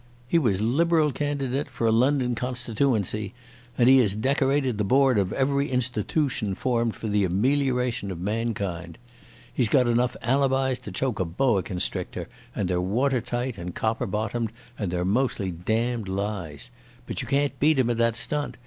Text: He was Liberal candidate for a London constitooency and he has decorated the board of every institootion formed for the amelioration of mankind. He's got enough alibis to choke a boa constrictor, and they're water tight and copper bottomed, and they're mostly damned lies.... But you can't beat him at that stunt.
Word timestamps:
He 0.27 0.39
was 0.39 0.61
Liberal 0.61 1.11
candidate 1.11 1.69
for 1.69 1.85
a 1.85 1.91
London 1.91 2.33
constitooency 2.33 3.33
and 3.77 3.87
he 3.87 3.99
has 3.99 4.15
decorated 4.15 4.79
the 4.79 4.83
board 4.83 5.19
of 5.19 5.31
every 5.31 5.69
institootion 5.69 6.55
formed 6.55 6.95
for 6.95 7.07
the 7.07 7.23
amelioration 7.23 8.09
of 8.09 8.19
mankind. 8.19 8.97
He's 9.53 9.69
got 9.69 9.87
enough 9.87 10.15
alibis 10.23 10.79
to 10.79 10.91
choke 10.91 11.19
a 11.19 11.25
boa 11.25 11.61
constrictor, 11.61 12.27
and 12.55 12.67
they're 12.67 12.81
water 12.81 13.21
tight 13.21 13.59
and 13.59 13.75
copper 13.75 14.07
bottomed, 14.07 14.51
and 14.79 14.89
they're 14.89 15.05
mostly 15.05 15.51
damned 15.51 16.09
lies.... 16.09 16.71
But 17.05 17.21
you 17.21 17.27
can't 17.27 17.59
beat 17.59 17.77
him 17.77 17.91
at 17.91 17.97
that 17.97 18.17
stunt. 18.17 18.57